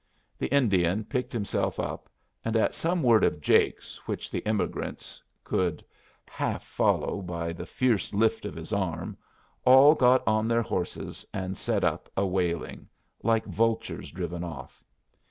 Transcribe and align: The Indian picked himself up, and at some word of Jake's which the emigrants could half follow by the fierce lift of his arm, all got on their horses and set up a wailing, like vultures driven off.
The 0.39 0.47
Indian 0.47 1.03
picked 1.03 1.31
himself 1.31 1.79
up, 1.79 2.09
and 2.43 2.55
at 2.57 2.73
some 2.73 3.03
word 3.03 3.23
of 3.23 3.39
Jake's 3.39 3.97
which 4.07 4.31
the 4.31 4.43
emigrants 4.47 5.21
could 5.43 5.85
half 6.27 6.63
follow 6.63 7.21
by 7.21 7.53
the 7.53 7.67
fierce 7.67 8.11
lift 8.11 8.43
of 8.45 8.55
his 8.55 8.73
arm, 8.73 9.15
all 9.63 9.93
got 9.93 10.27
on 10.27 10.47
their 10.47 10.63
horses 10.63 11.23
and 11.35 11.55
set 11.55 11.83
up 11.83 12.09
a 12.17 12.25
wailing, 12.25 12.89
like 13.21 13.45
vultures 13.45 14.11
driven 14.11 14.43
off. 14.43 14.83